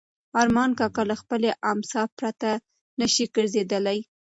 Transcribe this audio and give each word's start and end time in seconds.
ارمان 0.41 0.69
کاکا 0.79 1.03
له 1.11 1.15
خپلې 1.21 1.49
امسا 1.71 2.01
پرته 2.17 2.49
نه 2.99 3.07
شي 3.13 3.25
ګرځېدلی. 3.35 3.99